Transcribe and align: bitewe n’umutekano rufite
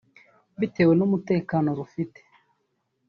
bitewe 0.59 0.93
n’umutekano 0.95 1.69
rufite 1.79 2.19